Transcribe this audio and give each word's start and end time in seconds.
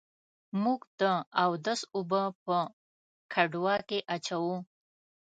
موږ 0.63 0.81
د 0.99 1.01
اودس 1.43 1.81
اوبه 1.95 2.23
په 2.45 2.57
ګډوه 3.33 3.75
کي 3.87 3.99
اچوو. 4.15 4.55